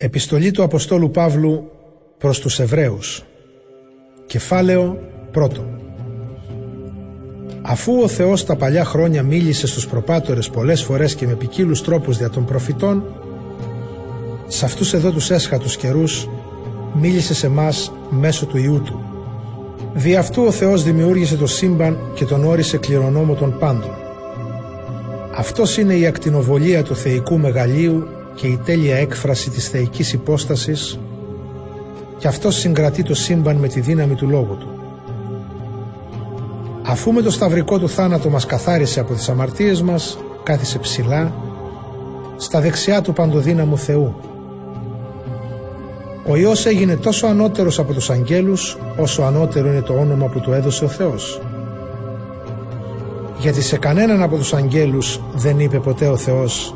[0.00, 1.70] Επιστολή του Αποστόλου Παύλου
[2.18, 3.24] προς τους Εβραίους
[4.26, 4.98] Κεφάλαιο
[5.32, 5.64] πρώτο
[7.62, 12.18] Αφού ο Θεός τα παλιά χρόνια μίλησε στους προπάτορες πολλές φορές και με ποικίλους τρόπους
[12.18, 13.04] δια των προφητών
[14.46, 16.28] σε αυτούς εδώ τους έσχατους καιρούς
[17.00, 19.00] μίλησε σε μας μέσω του Ιού Του.
[19.94, 23.90] Δι' αυτού ο Θεός δημιούργησε το σύμπαν και τον όρισε κληρονόμο των πάντων.
[25.36, 28.08] Αυτός είναι η ακτινοβολία του θεϊκού μεγαλείου
[28.38, 30.98] και η τέλεια έκφραση της θεϊκής υπόστασης
[32.18, 34.68] και αυτός συγκρατεί το σύμπαν με τη δύναμη του λόγου του.
[36.82, 41.34] Αφού με το σταυρικό του θάνατο μας καθάρισε από τις αμαρτίες μας, κάθισε ψηλά,
[42.36, 44.14] στα δεξιά του παντοδύναμου Θεού.
[46.26, 50.52] Ο Υιός έγινε τόσο ανώτερος από τους αγγέλους, όσο ανώτερο είναι το όνομα που του
[50.52, 51.40] έδωσε ο Θεός.
[53.38, 56.74] Γιατί σε κανέναν από τους αγγέλους δεν είπε ποτέ ο Θεός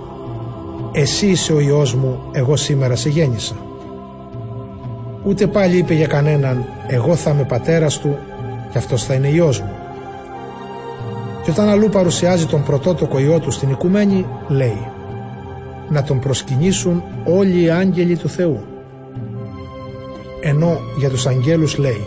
[0.94, 3.54] «Εσύ είσαι ο Υιός μου, εγώ σήμερα σε γέννησα».
[5.24, 8.18] Ούτε πάλι είπε για κανέναν «Εγώ θα είμαι πατέρας του
[8.72, 9.72] και αυτός θα είναι Υιός μου».
[11.44, 14.86] Και όταν αλλού παρουσιάζει τον πρωτότοκο Υιό του στην οικουμένη, λέει
[15.88, 18.60] «Να τον προσκυνήσουν όλοι οι άγγελοι του Θεού».
[20.40, 22.04] Ενώ για τους αγγέλους λέει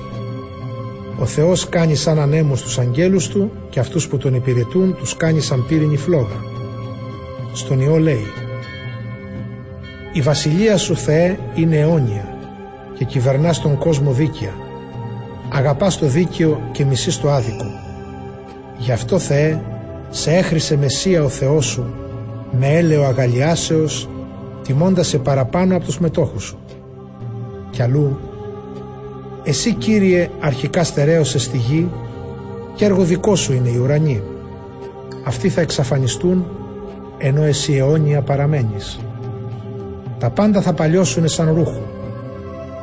[1.20, 5.40] «Ο Θεός κάνει σαν ανέμους τους αγγέλους του και αυτούς που τον υπηρετούν τους κάνει
[5.40, 6.44] σαν πύρινη φλόγα».
[7.54, 8.26] Στον Υιό λέει
[10.16, 12.38] η βασιλεία σου Θεέ είναι αιώνια
[12.98, 14.54] και κυβερνάς τον κόσμο δίκαια.
[15.50, 17.66] Αγαπάς το δίκαιο και μισείς το άδικο.
[18.78, 19.62] Γι' αυτό Θεέ
[20.10, 21.94] σε έχρισε Μεσσία ο Θεός σου
[22.52, 24.10] με έλεο αγαλιάσεως
[24.64, 26.58] τιμώντας σε παραπάνω από τους μετόχους σου.
[27.70, 28.20] Κι αλλού
[29.44, 31.90] εσύ Κύριε αρχικά στερέωσες στη γη
[32.76, 34.24] και έργο δικό σου είναι οι ουρανοί.
[35.26, 36.46] Αυτοί θα εξαφανιστούν
[37.18, 39.00] ενώ εσύ αιώνια παραμένεις.
[40.20, 41.82] Τα πάντα θα παλιώσουν σαν ρούχο.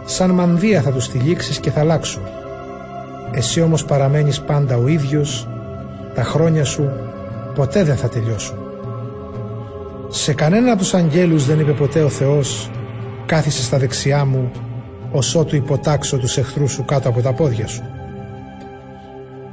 [0.05, 2.22] Σαν μανδύα θα τους τυλίξεις και θα αλλάξουν.
[3.33, 5.48] Εσύ όμως παραμένεις πάντα ο ίδιος,
[6.14, 6.91] τα χρόνια σου
[7.54, 8.56] ποτέ δεν θα τελειώσουν.
[10.09, 12.71] Σε κανένα από τους αγγέλους δεν είπε ποτέ ο Θεός
[13.26, 14.50] «Κάθισε στα δεξιά μου,
[15.10, 17.82] ως ότου υποτάξω τους εχθρούς σου κάτω από τα πόδια σου».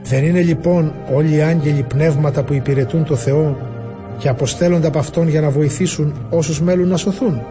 [0.04, 3.58] Δεν είναι λοιπόν όλοι οι άγγελοι πνεύματα που υπηρετούν το Θεό
[4.18, 7.42] και αποστέλλονται από Αυτόν για να βοηθήσουν όσους μέλουν να σωθούν.